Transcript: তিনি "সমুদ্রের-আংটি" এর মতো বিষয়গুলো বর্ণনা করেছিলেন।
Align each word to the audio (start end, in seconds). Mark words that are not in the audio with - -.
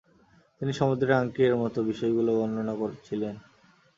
তিনি 0.61 0.71
"সমুদ্রের-আংটি" 0.73 1.39
এর 1.43 1.55
মতো 1.61 1.79
বিষয়গুলো 1.89 2.31
বর্ণনা 2.37 2.73
করেছিলেন। 2.75 3.35